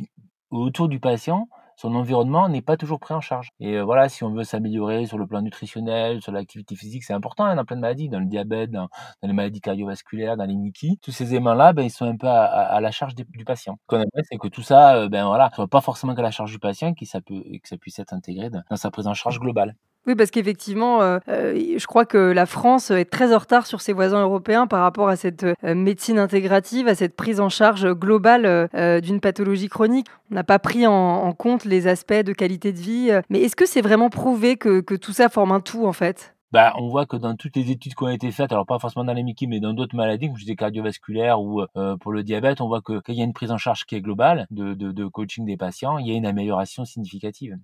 autour 0.50 0.88
du 0.88 1.00
patient, 1.00 1.48
son 1.76 1.94
environnement 1.94 2.48
n'est 2.48 2.62
pas 2.62 2.76
toujours 2.76 3.00
pris 3.00 3.14
en 3.14 3.20
charge. 3.20 3.50
Et 3.60 3.80
voilà, 3.80 4.08
si 4.08 4.24
on 4.24 4.30
veut 4.30 4.44
s'améliorer 4.44 5.06
sur 5.06 5.18
le 5.18 5.26
plan 5.26 5.42
nutritionnel, 5.42 6.22
sur 6.22 6.32
l'activité 6.32 6.74
physique, 6.74 7.04
c'est 7.04 7.12
important 7.12 7.44
hein, 7.44 7.54
dans 7.54 7.64
plein 7.64 7.76
de 7.76 7.82
maladies, 7.82 8.08
dans 8.08 8.20
le 8.20 8.26
diabète, 8.26 8.70
dans, 8.70 8.88
les 9.22 9.32
maladies 9.32 9.60
cardiovasculaires, 9.60 10.36
dans 10.36 10.46
les 10.46 10.54
NICI. 10.54 10.98
Tous 11.02 11.12
ces 11.12 11.30
éléments-là, 11.34 11.72
ben, 11.72 11.82
ils 11.82 11.90
sont 11.90 12.06
un 12.06 12.16
peu 12.16 12.28
à, 12.28 12.80
la 12.80 12.90
charge 12.90 13.14
du 13.14 13.44
patient. 13.44 13.78
Ce 13.82 13.86
qu'on 13.86 13.96
aimerait, 13.96 14.22
c'est 14.30 14.38
que 14.38 14.48
tout 14.48 14.62
ça, 14.62 15.08
ben 15.08 15.26
voilà, 15.26 15.50
soit 15.54 15.68
pas 15.68 15.80
forcément 15.80 16.14
qu'à 16.14 16.22
la 16.22 16.30
charge 16.30 16.52
du 16.52 16.58
patient, 16.58 16.94
que 16.94 17.04
ça, 17.04 17.20
peut, 17.20 17.42
que 17.62 17.68
ça 17.68 17.76
puisse 17.76 17.98
être 17.98 18.12
intégré 18.12 18.50
dans 18.50 18.76
sa 18.76 18.90
prise 18.90 19.06
en 19.06 19.14
charge 19.14 19.38
globale. 19.38 19.74
Oui, 20.06 20.14
parce 20.14 20.30
qu'effectivement, 20.30 21.02
euh, 21.02 21.18
euh, 21.28 21.78
je 21.78 21.86
crois 21.86 22.04
que 22.04 22.16
la 22.16 22.46
France 22.46 22.92
est 22.92 23.06
très 23.06 23.34
en 23.34 23.38
retard 23.38 23.66
sur 23.66 23.80
ses 23.80 23.92
voisins 23.92 24.22
européens 24.22 24.68
par 24.68 24.82
rapport 24.82 25.08
à 25.08 25.16
cette 25.16 25.42
euh, 25.42 25.74
médecine 25.74 26.20
intégrative, 26.20 26.86
à 26.86 26.94
cette 26.94 27.16
prise 27.16 27.40
en 27.40 27.48
charge 27.48 27.92
globale 27.92 28.68
d'une 29.02 29.20
pathologie 29.20 29.68
chronique. 29.68 30.06
On 30.30 30.36
n'a 30.36 30.44
pas 30.44 30.58
pris 30.58 30.86
en, 30.86 31.32
compte 31.32 31.64
les 31.64 31.88
aspects 31.88 32.12
de 32.12 32.32
qualité 32.32 32.72
de 32.72 32.78
vie. 32.78 33.10
Mais 33.30 33.40
est-ce 33.40 33.56
que 33.56 33.66
c'est 33.66 33.80
vraiment 33.80 34.10
prouvé 34.10 34.56
que, 34.56 34.80
tout 34.96 35.12
ça 35.12 35.28
forme 35.28 35.52
un 35.52 35.60
tout, 35.60 35.86
en 35.86 35.92
fait? 35.92 36.34
Bah, 36.52 36.72
on 36.78 36.88
voit 36.88 37.06
que 37.06 37.16
dans 37.16 37.34
toutes 37.34 37.56
les 37.56 37.70
études 37.70 37.94
qui 37.94 38.04
ont 38.04 38.08
été 38.08 38.30
faites, 38.30 38.52
alors 38.52 38.66
pas 38.66 38.78
forcément 38.78 39.04
dans 39.04 39.12
les 39.12 39.24
mais 39.48 39.60
dans 39.60 39.72
d'autres 39.72 39.96
maladies, 39.96 40.28
comme 40.28 40.36
je 40.36 40.42
disais 40.42 40.56
cardiovasculaires 40.56 41.40
ou 41.40 41.62
pour 42.00 42.12
le 42.12 42.22
diabète, 42.22 42.60
on 42.60 42.68
voit 42.68 42.80
que 42.80 43.00
qu'il 43.00 43.16
y 43.16 43.20
a 43.20 43.24
une 43.24 43.32
prise 43.32 43.50
en 43.50 43.58
charge 43.58 43.84
qui 43.84 43.96
est 43.96 44.00
globale 44.00 44.46
de 44.50 45.06
coaching 45.06 45.44
des 45.44 45.56
patients, 45.56 45.98
il 45.98 46.06
y 46.06 46.12
a 46.12 46.14
une 46.14 46.26
amélioration 46.26 46.84
significative. 46.84 47.58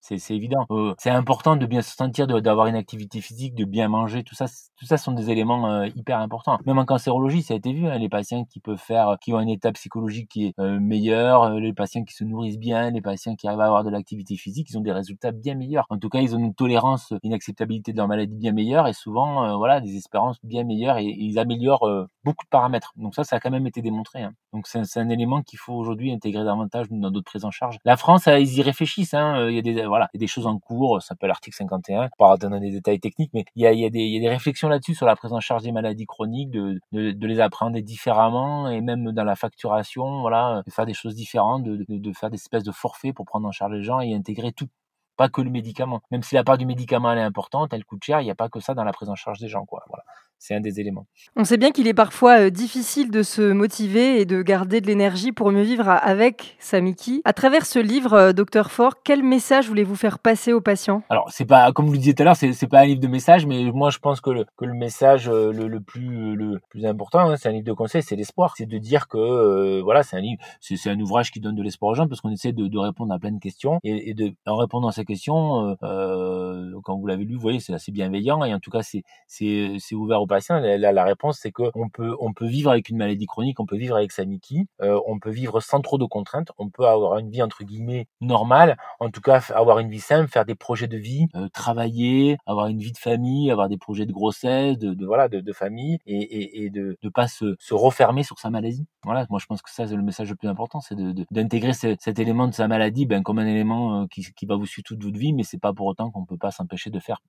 C'est 0.00 0.34
évident. 0.34 0.66
Euh, 0.70 0.94
c'est 0.98 1.10
important 1.10 1.56
de 1.56 1.66
bien 1.66 1.82
se 1.82 1.94
sentir, 1.94 2.26
d'avoir 2.26 2.66
une 2.66 2.74
activité 2.74 3.20
physique, 3.20 3.54
de 3.54 3.64
bien 3.64 3.88
manger. 3.88 4.24
Tout 4.24 4.34
ça, 4.34 4.46
tout 4.76 4.86
ça 4.86 4.96
sont 4.96 5.12
des 5.12 5.30
éléments 5.30 5.70
euh, 5.70 5.88
hyper 5.94 6.18
importants. 6.18 6.58
Même 6.64 6.78
en 6.78 6.86
cancérologie, 6.86 7.42
ça 7.42 7.54
a 7.54 7.56
été 7.58 7.72
vu. 7.72 7.86
Hein, 7.86 7.98
les 7.98 8.08
patients 8.08 8.44
qui 8.46 8.60
peuvent 8.60 8.78
faire, 8.78 9.16
qui 9.20 9.32
ont 9.34 9.38
un 9.38 9.46
état 9.46 9.70
psychologique 9.72 10.28
qui 10.30 10.46
est 10.46 10.54
euh, 10.58 10.80
meilleur, 10.80 11.50
les 11.50 11.74
patients 11.74 12.02
qui 12.04 12.14
se 12.14 12.24
nourrissent 12.24 12.58
bien, 12.58 12.90
les 12.90 13.02
patients 13.02 13.36
qui 13.36 13.46
arrivent 13.46 13.60
à 13.60 13.66
avoir 13.66 13.84
de 13.84 13.90
l'activité 13.90 14.36
physique, 14.36 14.68
ils 14.70 14.78
ont 14.78 14.80
des 14.80 14.92
résultats 14.92 15.32
bien 15.32 15.54
meilleurs. 15.54 15.84
En 15.90 15.98
tout 15.98 16.08
cas, 16.08 16.20
ils 16.20 16.34
ont 16.34 16.38
une 16.38 16.54
tolérance, 16.54 17.12
une 17.22 17.34
acceptabilité 17.34 17.92
de 17.92 17.98
leur 17.98 18.08
maladie 18.08 18.34
bien 18.36 18.52
meilleure 18.52 18.88
et 18.88 18.94
souvent, 18.94 19.56
voilà, 19.58 19.80
des 19.80 19.96
espérances 19.96 20.38
bien 20.42 20.64
meilleures 20.64 20.98
et, 20.98 21.04
ils 21.04 21.38
améliorent 21.38 21.88
beaucoup 22.24 22.44
de 22.44 22.50
paramètres. 22.50 22.92
Donc 22.96 23.14
ça, 23.14 23.24
ça 23.24 23.36
a 23.36 23.40
quand 23.40 23.50
même 23.50 23.66
été 23.66 23.82
démontré. 23.82 24.22
Hein. 24.22 24.32
Donc 24.52 24.66
c'est 24.66 24.78
un, 24.78 25.02
un, 25.02 25.08
élément 25.08 25.42
qu'il 25.42 25.58
faut 25.58 25.74
aujourd'hui 25.74 26.12
intégrer 26.12 26.44
davantage 26.44 26.86
dans 26.90 27.10
d'autres 27.10 27.26
prises 27.30 27.44
en 27.44 27.50
charge. 27.50 27.78
La 27.84 27.96
France, 27.96 28.26
ils 28.26 28.58
y 28.58 28.62
réfléchissent. 28.62 29.14
Hein. 29.14 29.48
Il 29.48 29.54
y 29.54 29.58
a 29.58 29.62
des 29.62 29.86
voilà, 29.86 30.08
il 30.12 30.18
y 30.18 30.20
a 30.20 30.22
des 30.24 30.26
choses 30.26 30.46
en 30.46 30.58
cours, 30.58 31.00
ça 31.00 31.08
s'appelle 31.08 31.28
l'article 31.28 31.56
51, 31.56 32.08
pas 32.18 32.36
donner 32.36 32.60
des 32.60 32.70
détails 32.70 33.00
techniques, 33.00 33.30
mais 33.34 33.44
il 33.54 33.62
y 33.62 33.66
a, 33.66 33.72
il 33.72 33.80
y 33.80 33.84
a, 33.84 33.90
des, 33.90 34.00
il 34.00 34.14
y 34.14 34.18
a 34.18 34.20
des 34.20 34.28
réflexions 34.28 34.68
là-dessus 34.68 34.94
sur 34.94 35.06
la 35.06 35.16
prise 35.16 35.32
en 35.32 35.40
charge 35.40 35.62
des 35.62 35.72
maladies 35.72 36.06
chroniques, 36.06 36.50
de, 36.50 36.80
de, 36.92 37.12
de, 37.12 37.26
les 37.26 37.40
apprendre 37.40 37.78
différemment 37.80 38.68
et 38.68 38.80
même 38.80 39.12
dans 39.12 39.24
la 39.24 39.36
facturation, 39.36 40.20
voilà, 40.20 40.62
de 40.66 40.70
faire 40.70 40.86
des 40.86 40.94
choses 40.94 41.14
différentes, 41.14 41.64
de, 41.64 41.84
de, 41.88 42.12
faire 42.12 42.30
des 42.30 42.36
espèces 42.36 42.64
de 42.64 42.72
forfaits 42.72 43.14
pour 43.14 43.26
prendre 43.26 43.46
en 43.46 43.52
charge 43.52 43.72
les 43.72 43.82
gens 43.82 44.00
et 44.00 44.14
intégrer 44.14 44.52
tout 44.52 44.68
pas 45.16 45.28
que 45.28 45.42
le 45.42 45.50
médicament. 45.50 46.00
Même 46.10 46.22
si 46.22 46.34
la 46.34 46.44
part 46.44 46.58
du 46.58 46.66
médicament 46.66 47.12
elle 47.12 47.18
est 47.18 47.22
importante, 47.22 47.72
elle 47.72 47.84
coûte 47.84 48.02
cher, 48.02 48.20
il 48.20 48.24
n'y 48.24 48.30
a 48.30 48.34
pas 48.34 48.48
que 48.48 48.60
ça 48.60 48.74
dans 48.74 48.84
la 48.84 48.92
prise 48.92 49.10
en 49.10 49.14
charge 49.16 49.38
des 49.38 49.48
gens, 49.48 49.66
quoi. 49.66 49.84
Voilà. 49.88 50.04
C'est 50.40 50.54
un 50.54 50.60
des 50.60 50.80
éléments. 50.80 51.06
On 51.36 51.44
sait 51.44 51.58
bien 51.58 51.70
qu'il 51.70 51.86
est 51.86 51.94
parfois 51.94 52.40
euh, 52.40 52.50
difficile 52.50 53.10
de 53.10 53.22
se 53.22 53.52
motiver 53.52 54.20
et 54.20 54.24
de 54.24 54.42
garder 54.42 54.80
de 54.80 54.86
l'énergie 54.86 55.32
pour 55.32 55.52
mieux 55.52 55.62
vivre 55.62 55.88
avec 55.88 56.56
sa 56.58 56.80
Mickey. 56.80 57.20
À 57.24 57.34
travers 57.34 57.66
ce 57.66 57.78
livre, 57.78 58.14
euh, 58.14 58.32
Docteur 58.32 58.70
Fort, 58.70 59.02
quel 59.04 59.22
message 59.22 59.68
voulez-vous 59.68 59.96
faire 59.96 60.18
passer 60.18 60.54
aux 60.54 60.62
patients? 60.62 61.02
Alors, 61.10 61.30
c'est 61.30 61.44
pas, 61.44 61.70
comme 61.72 61.86
vous 61.86 61.92
le 61.92 61.98
disiez 61.98 62.14
tout 62.14 62.22
à 62.22 62.24
l'heure, 62.24 62.36
c'est, 62.36 62.54
c'est 62.54 62.66
pas 62.66 62.80
un 62.80 62.86
livre 62.86 63.00
de 63.00 63.06
messages, 63.06 63.44
mais 63.44 63.70
moi, 63.70 63.90
je 63.90 63.98
pense 63.98 64.22
que 64.22 64.30
le, 64.30 64.46
que 64.56 64.64
le 64.64 64.72
message 64.72 65.28
euh, 65.28 65.52
le, 65.52 65.68
le 65.68 65.80
plus, 65.80 66.34
le 66.34 66.58
plus 66.70 66.86
important, 66.86 67.30
hein, 67.30 67.36
c'est 67.36 67.50
un 67.50 67.52
livre 67.52 67.66
de 67.66 67.72
conseils, 67.74 68.02
c'est 68.02 68.16
l'espoir. 68.16 68.54
C'est 68.56 68.66
de 68.66 68.78
dire 68.78 69.08
que, 69.08 69.80
voilà, 69.82 70.02
c'est 70.02 70.16
un 70.16 70.20
livre, 70.20 70.42
c'est, 70.60 70.76
c'est 70.76 70.90
un 70.90 70.98
ouvrage 70.98 71.30
qui 71.30 71.40
donne 71.40 71.54
de 71.54 71.62
l'espoir 71.62 71.92
aux 71.92 71.94
gens 71.94 72.08
parce 72.08 72.22
qu'on 72.22 72.30
essaie 72.30 72.52
de, 72.52 72.66
de, 72.66 72.78
répondre 72.78 73.12
à 73.12 73.18
plein 73.18 73.32
de 73.32 73.38
questions 73.38 73.78
et, 73.84 74.08
et 74.10 74.14
de, 74.14 74.32
en 74.46 74.56
répondant 74.56 74.88
à 74.88 74.92
ces 74.92 75.04
questions, 75.04 75.76
euh, 75.82 76.72
quand 76.82 76.98
vous 76.98 77.06
l'avez 77.06 77.24
lu, 77.24 77.34
vous 77.34 77.40
voyez, 77.40 77.60
c'est 77.60 77.74
assez 77.74 77.92
bienveillant 77.92 78.42
et 78.42 78.54
en 78.54 78.58
tout 78.58 78.70
cas, 78.70 78.82
c'est, 78.82 79.02
c'est, 79.26 79.76
c'est 79.78 79.94
ouvert 79.94 80.22
aux 80.22 80.29
La, 80.30 81.04
réponse, 81.04 81.38
c'est 81.40 81.52
que 81.52 81.64
on 81.74 81.88
peut, 81.88 82.46
vivre 82.46 82.70
avec 82.70 82.88
une 82.88 82.96
maladie 82.96 83.26
chronique, 83.26 83.60
on 83.60 83.66
peut 83.66 83.76
vivre 83.76 83.96
avec 83.96 84.12
sa 84.12 84.24
Mickey, 84.24 84.66
euh, 84.82 85.00
on 85.06 85.18
peut 85.18 85.30
vivre 85.30 85.60
sans 85.60 85.80
trop 85.80 85.98
de 85.98 86.04
contraintes, 86.04 86.52
on 86.58 86.68
peut 86.70 86.86
avoir 86.86 87.18
une 87.18 87.30
vie 87.30 87.42
entre 87.42 87.64
guillemets 87.64 88.06
normale, 88.20 88.76
en 89.00 89.10
tout 89.10 89.20
cas 89.20 89.42
avoir 89.54 89.78
une 89.78 89.90
vie 89.90 90.00
simple, 90.00 90.28
faire 90.30 90.44
des 90.44 90.54
projets 90.54 90.86
de 90.86 90.96
vie, 90.96 91.26
euh, 91.34 91.48
travailler, 91.48 92.38
avoir 92.46 92.66
une 92.68 92.78
vie 92.78 92.92
de 92.92 92.98
famille, 92.98 93.50
avoir 93.50 93.68
des 93.68 93.78
projets 93.78 94.06
de 94.06 94.12
grossesse, 94.12 94.78
de, 94.78 95.04
voilà, 95.04 95.28
de, 95.28 95.52
famille, 95.52 95.98
et, 96.06 96.70
de 96.70 96.96
ne 97.02 97.08
pas 97.08 97.28
se, 97.28 97.56
refermer 97.70 98.22
sur 98.22 98.38
sa 98.38 98.50
maladie. 98.50 98.86
Voilà, 99.04 99.26
moi 99.30 99.38
je 99.40 99.46
pense 99.46 99.62
que 99.62 99.70
ça 99.70 99.86
c'est 99.86 99.96
le 99.96 100.02
message 100.02 100.30
le 100.30 100.36
plus 100.36 100.48
important, 100.48 100.80
c'est 100.80 100.96
d'intégrer 101.30 101.72
cet 101.72 102.18
élément 102.18 102.46
de 102.48 102.54
sa 102.54 102.68
maladie, 102.68 103.06
ben 103.06 103.22
comme 103.22 103.38
un 103.38 103.46
élément 103.46 104.02
euh, 104.02 104.06
qui, 104.06 104.24
qui 104.34 104.46
va 104.46 104.56
vous 104.56 104.66
suivre 104.66 104.84
toute 104.86 105.02
votre 105.02 105.18
vie, 105.18 105.32
mais 105.32 105.42
c'est 105.42 105.60
pas 105.60 105.72
pour 105.72 105.86
autant 105.86 106.10
qu'on 106.10 106.24
peut 106.24 106.38
pas 106.38 106.50
s'empêcher 106.50 106.90
de 106.90 106.98
faire 107.00 107.20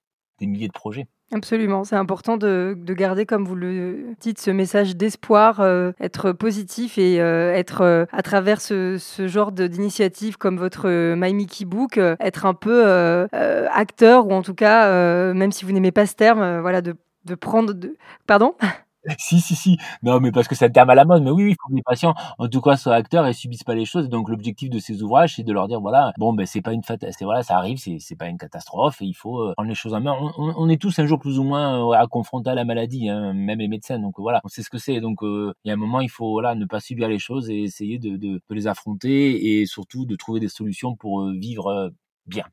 des 0.42 0.48
milliers 0.48 0.68
de 0.68 0.74
projets. 0.74 1.08
Absolument, 1.34 1.86
c'est 1.86 1.96
important 1.96 2.36
de, 2.36 2.76
de, 2.78 2.94
garder, 2.94 3.26
comme 3.26 3.46
vous 3.46 3.56
le 3.56 4.16
dites, 4.20 4.38
ce 4.38 4.52
message 4.52 4.98
d'espoir, 4.98 5.62
euh, 5.62 5.94
être 6.02 6.34
positif 6.34 6.98
et 6.98 7.22
euh, 7.22 7.54
être, 7.54 7.82
euh, 7.82 8.06
à 8.12 8.22
travers 8.22 8.60
ce, 8.60 8.98
ce 8.98 9.30
genre 9.30 9.54
d'initiative 9.54 10.38
comme 10.38 10.58
votre 10.58 10.90
My 11.16 11.34
Mickey 11.34 11.64
Book, 11.64 11.98
être 11.98 12.46
un 12.46 12.54
peu 12.54 12.84
acteur 13.32 14.28
ou 14.28 14.34
en 14.34 14.42
tout 14.42 14.56
cas, 14.56 15.34
même 15.34 15.54
si 15.54 15.64
vous 15.64 15.72
n'aimez 15.72 15.94
pas 15.94 16.06
ce 16.06 16.16
terme, 16.16 16.60
voilà, 16.60 16.82
de, 16.82 16.96
de 17.24 17.36
prendre... 17.36 17.72
De... 17.74 17.96
Pardon? 18.28 18.56
si, 19.18 19.40
si, 19.42 19.56
si. 19.56 19.78
Non, 20.04 20.20
mais 20.20 20.32
parce 20.32 20.48
que 20.48 20.64
un 20.64 20.70
terme 20.70 20.90
à 20.92 20.96
la 20.96 21.06
mode. 21.06 21.24
Mais 21.24 21.32
oui, 21.32 21.52
il 21.52 21.56
faut 21.60 21.70
que 21.70 21.76
les 21.76 21.82
patients, 21.82 22.14
en 22.38 22.48
tout 22.48 22.62
cas, 22.62 22.78
soient 22.78 22.94
acteurs 22.96 23.26
et 23.26 23.34
subissent 23.34 23.64
pas 23.64 23.74
les 23.74 23.86
choses. 23.86 24.10
Donc, 24.10 24.30
l'objectif 24.30 24.70
de 24.70 24.80
ces 24.80 25.02
ouvrages, 25.02 25.36
c'est 25.36 25.44
de 25.44 25.52
leur 25.54 25.68
dire, 25.68 25.82
voilà, 25.82 26.14
bon, 26.18 26.34
ben, 26.34 26.46
c'est 26.46 26.62
pas 26.62 26.74
une 26.74 26.84
fête, 26.84 27.06
c'est 27.18 27.26
voilà, 27.26 27.42
ça 27.44 27.58
arrive, 27.58 27.78
c'est, 27.78 27.98
c'est 28.00 28.16
pas 28.16 28.28
une 28.28 28.38
catastrophe 28.38 29.02
et 29.02 29.06
il 29.06 29.14
faut 29.14 29.40
euh, 29.42 29.54
prendre 29.54 29.70
les 29.70 29.76
choses 29.76 29.94
en 29.94 30.02
main. 30.02 30.16
On, 30.38 30.54
on, 30.56 30.70
est 30.70 30.80
tous 30.80 31.00
un 31.00 31.06
jour 31.08 31.20
plus 31.20 31.40
ou 31.40 31.44
moins 31.44 31.90
euh, 31.90 31.94
à 31.94 32.06
confronter 32.08 32.52
à 32.52 32.56
la 32.56 32.66
maladie, 32.66 33.10
hein, 33.10 33.34
même 33.34 33.60
les 33.60 33.68
médecins. 33.68 33.98
Donc, 34.00 34.20
voilà, 34.20 34.40
on 34.44 34.48
sait 34.50 34.62
ce 34.64 34.70
que 34.70 34.78
c'est. 34.78 35.00
Donc, 35.02 35.24
euh, 35.24 35.54
il 35.64 35.70
y 35.70 35.72
a 35.72 35.74
un 35.74 35.78
moment, 35.78 36.02
il 36.02 36.10
faut, 36.10 36.32
voilà, 36.32 36.54
ne 36.56 36.66
pas 36.66 36.80
subir 36.80 37.08
les 37.08 37.20
choses 37.20 37.50
et 37.50 37.64
essayer 37.64 37.98
de, 37.98 38.18
de, 38.18 38.42
de 38.48 38.56
les 38.56 38.68
affronter 38.68 39.60
et 39.62 39.66
surtout 39.66 40.06
de 40.06 40.16
trouver 40.16 40.40
des 40.40 40.50
solutions 40.50 40.96
pour 40.96 41.28
vivre 41.32 41.92
bien. 42.28 42.46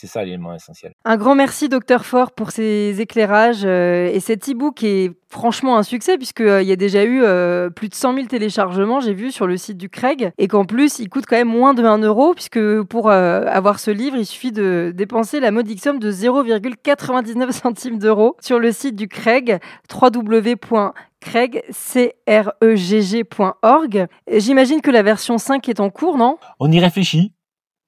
C'est 0.00 0.06
ça 0.06 0.22
l'élément 0.22 0.54
essentiel. 0.54 0.92
Un 1.04 1.16
grand 1.16 1.34
merci, 1.34 1.68
docteur 1.68 2.06
Fort, 2.06 2.30
pour 2.30 2.52
ces 2.52 3.00
éclairages. 3.00 3.62
Euh, 3.64 4.06
et 4.06 4.20
cet 4.20 4.48
e-book 4.48 4.84
est 4.84 5.10
franchement 5.28 5.76
un 5.76 5.82
succès, 5.82 6.16
puisqu'il 6.16 6.46
euh, 6.46 6.62
y 6.62 6.70
a 6.70 6.76
déjà 6.76 7.02
eu 7.02 7.24
euh, 7.24 7.68
plus 7.68 7.88
de 7.88 7.96
100 7.96 8.14
000 8.14 8.26
téléchargements, 8.28 9.00
j'ai 9.00 9.12
vu, 9.12 9.32
sur 9.32 9.48
le 9.48 9.56
site 9.56 9.76
du 9.76 9.88
Craig. 9.88 10.30
Et 10.38 10.46
qu'en 10.46 10.64
plus, 10.64 11.00
il 11.00 11.08
coûte 11.08 11.24
quand 11.26 11.34
même 11.34 11.48
moins 11.48 11.74
de 11.74 11.82
1 11.82 11.98
euro, 11.98 12.32
puisque 12.32 12.60
pour 12.82 13.10
avoir 13.10 13.80
ce 13.80 13.90
livre, 13.90 14.16
il 14.16 14.24
suffit 14.24 14.52
de 14.52 14.92
dépenser 14.94 15.40
la 15.40 15.50
modique 15.50 15.82
somme 15.82 15.98
de 15.98 16.12
0,99 16.12 17.50
centimes 17.50 17.98
d'euros 17.98 18.36
sur 18.40 18.60
le 18.60 18.70
site 18.70 18.94
du 18.94 19.08
Craig, 19.08 19.58
www.craig.org. 19.92 20.86
J'imagine 24.32 24.80
que 24.80 24.92
la 24.92 25.02
version 25.02 25.38
5 25.38 25.68
est 25.68 25.80
en 25.80 25.90
cours, 25.90 26.16
non? 26.18 26.38
On 26.60 26.70
y 26.70 26.78
réfléchit. 26.78 27.32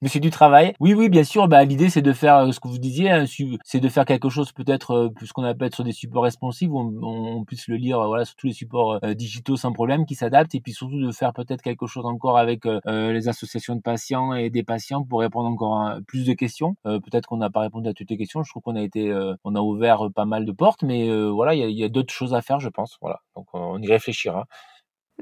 Mais 0.03 0.09
c'est 0.09 0.21
du 0.21 0.31
travail. 0.31 0.73
Oui, 0.81 0.95
oui, 0.95 1.11
bien 1.11 1.25
sûr. 1.25 1.47
Bah, 1.47 1.63
l'idée, 1.63 1.91
c'est 1.91 2.01
de 2.01 2.15
faire 2.15 2.37
euh, 2.37 2.53
ce 2.53 2.61
que 2.61 2.69
vous 2.69 2.79
disiez, 2.79 3.11
hein, 3.11 3.27
c'est 3.65 3.81
de 3.81 3.89
faire 3.91 4.07
quelque 4.07 4.31
chose 4.31 4.51
peut-être 4.51 4.93
euh, 4.93 5.09
plus 5.11 5.31
qu'on 5.31 5.45
appelle 5.45 5.75
sur 5.75 5.85
des 5.85 5.93
supports 5.93 6.23
responsifs, 6.23 6.71
où 6.71 6.79
on, 7.03 7.45
puisse 7.45 7.69
le 7.69 7.77
lire, 7.77 8.03
voilà, 8.07 8.25
sur 8.25 8.35
tous 8.37 8.47
les 8.47 8.55
supports 8.55 8.99
euh, 9.05 9.13
digitaux 9.13 9.59
sans 9.59 9.73
problème, 9.73 10.07
qui 10.07 10.15
s'adaptent, 10.15 10.55
et 10.55 10.61
puis 10.61 10.73
surtout 10.73 10.99
de 10.99 11.13
faire 11.13 11.35
peut-être 11.35 11.61
quelque 11.61 11.87
chose 11.87 12.07
encore 12.07 12.39
avec 12.39 12.65
les 12.87 13.29
associations 13.29 13.77
de 13.77 13.83
patients 13.83 14.33
et 14.33 14.51
des 14.51 14.63
patients 14.63 15.05
pour 15.05 15.21
répondre 15.21 15.49
encore 15.49 15.81
à 15.81 15.99
plus 16.07 16.25
de 16.27 16.33
questions. 16.33 16.77
peut-être 16.85 17.27
qu'on 17.27 17.39
n'a 17.39 17.51
pas 17.51 17.61
répondu 17.61 17.89
à 17.89 17.95
toutes 17.95 18.11
les 18.11 18.17
questions. 18.17 18.43
Je 18.43 18.51
trouve 18.51 18.63
qu'on 18.63 18.77
a 18.77 18.83
été, 18.83 19.13
on 19.45 19.55
a 19.55 19.61
ouvert 19.61 20.09
pas 20.15 20.25
mal 20.25 20.45
de 20.45 20.53
portes, 20.53 20.83
mais 20.83 21.11
voilà, 21.31 21.55
il 21.55 21.61
y 21.61 21.65
a, 21.65 21.69
y 21.69 21.85
a 21.85 21.89
d'autres 21.89 22.13
choses 22.13 22.35
à 22.35 22.43
faire, 22.43 22.61
je 22.61 22.69
pense. 22.69 22.99
Voilà, 23.01 23.21
donc 23.37 23.47
on 23.53 23.81
y 23.81 23.87
réfléchira. 23.87 24.47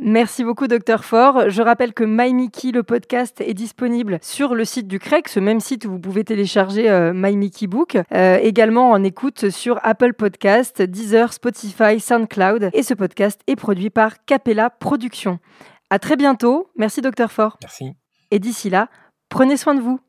Merci 0.01 0.45
beaucoup, 0.45 0.69
Docteur 0.69 1.05
Fort. 1.05 1.51
Je 1.51 1.63
rappelle 1.63 1.93
que 1.93 2.05
My 2.05 2.33
Mickey, 2.33 2.71
le 2.71 2.83
podcast, 2.83 3.41
est 3.41 3.55
disponible 3.55 4.19
sur 4.23 4.55
le 4.55 4.65
site 4.65 4.87
du 4.87 4.99
CREC, 4.99 5.29
ce 5.29 5.41
même 5.41 5.61
site 5.61 5.85
où 5.87 5.91
vous 5.91 5.99
pouvez 5.99 6.25
télécharger 6.25 6.89
euh, 6.89 7.13
My 7.15 7.37
Mickey 7.37 7.67
Book. 7.67 7.99
Euh, 8.13 8.39
également 8.41 8.91
en 8.91 9.03
écoute 9.03 9.51
sur 9.51 9.81
Apple 9.83 10.15
Podcast, 10.15 10.83
Deezer, 10.83 11.33
Spotify, 11.33 11.99
SoundCloud. 11.99 12.71
Et 12.73 12.83
ce 12.83 12.95
podcast 12.95 13.41
est 13.47 13.57
produit 13.57 13.91
par 13.91 14.25
Capella 14.25 14.71
Productions. 14.71 15.39
À 15.91 15.99
très 15.99 16.17
bientôt. 16.17 16.69
Merci, 16.77 17.01
Docteur 17.01 17.33
Fort. 17.33 17.59
Merci. 17.63 17.93
Et 18.31 18.39
d'ici 18.39 18.71
là, 18.71 18.89
prenez 19.29 19.57
soin 19.57 19.75
de 19.75 19.81
vous. 19.81 20.01